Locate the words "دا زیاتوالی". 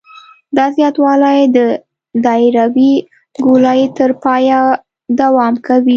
0.57-1.39